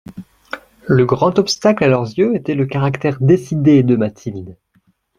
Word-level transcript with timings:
Le 0.87 1.05
grand 1.05 1.37
obstacle, 1.37 1.83
à 1.83 1.87
leurs 1.87 2.05
yeux, 2.17 2.33
était 2.35 2.55
le 2.55 2.65
caractère 2.65 3.19
décidé 3.21 3.83
de 3.83 3.95
Mathilde. 3.95 4.57